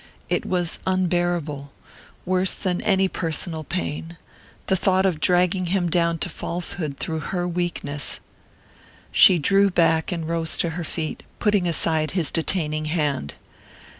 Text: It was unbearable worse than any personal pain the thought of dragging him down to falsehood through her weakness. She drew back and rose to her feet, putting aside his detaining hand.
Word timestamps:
It 0.29 0.47
was 0.47 0.79
unbearable 0.87 1.71
worse 2.25 2.55
than 2.55 2.81
any 2.81 3.07
personal 3.07 3.63
pain 3.63 4.17
the 4.65 4.75
thought 4.75 5.05
of 5.05 5.19
dragging 5.19 5.67
him 5.67 5.89
down 5.91 6.17
to 6.25 6.27
falsehood 6.27 6.97
through 6.97 7.19
her 7.19 7.47
weakness. 7.47 8.19
She 9.11 9.37
drew 9.37 9.69
back 9.69 10.11
and 10.11 10.27
rose 10.27 10.57
to 10.57 10.71
her 10.71 10.83
feet, 10.83 11.21
putting 11.37 11.67
aside 11.67 12.13
his 12.17 12.31
detaining 12.31 12.85
hand. 12.85 13.35